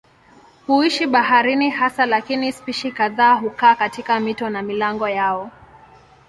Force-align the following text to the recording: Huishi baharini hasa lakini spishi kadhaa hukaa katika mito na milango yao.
Huishi 0.67 1.07
baharini 1.07 1.69
hasa 1.69 2.05
lakini 2.05 2.51
spishi 2.51 2.91
kadhaa 2.91 3.33
hukaa 3.33 3.75
katika 3.75 4.19
mito 4.19 4.49
na 4.49 4.61
milango 4.61 5.07
yao. 5.09 5.51